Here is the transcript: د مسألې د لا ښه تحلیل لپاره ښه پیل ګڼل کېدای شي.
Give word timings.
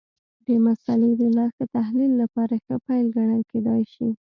د 0.45 0.47
مسألې 0.65 1.11
د 1.19 1.21
لا 1.37 1.45
ښه 1.55 1.65
تحلیل 1.75 2.11
لپاره 2.21 2.53
ښه 2.65 2.75
پیل 2.85 3.05
ګڼل 3.17 3.41
کېدای 3.51 3.81
شي. 3.93 4.09